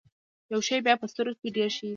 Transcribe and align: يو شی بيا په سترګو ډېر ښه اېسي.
يو 0.53 0.59
شی 0.67 0.77
بيا 0.85 0.93
په 1.01 1.05
سترګو 1.11 1.53
ډېر 1.55 1.69
ښه 1.75 1.81
اېسي. 1.83 1.87